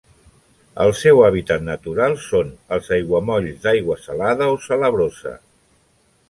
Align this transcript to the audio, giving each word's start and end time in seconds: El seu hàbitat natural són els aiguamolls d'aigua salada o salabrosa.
El 0.85 0.93
seu 1.01 1.19
hàbitat 1.25 1.63
natural 1.67 2.17
són 2.23 2.49
els 2.77 2.89
aiguamolls 2.97 3.61
d'aigua 3.67 3.99
salada 4.07 4.49
o 4.55 4.57
salabrosa. 4.65 5.37